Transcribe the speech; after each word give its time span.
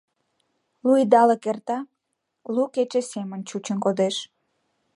Лу 0.87 0.91
идалык 1.03 1.43
эрта— 1.51 1.77
лу 2.53 2.63
кече 2.75 3.01
семын 3.11 3.41
чучын 3.49 3.77
кодеш. 3.85 4.15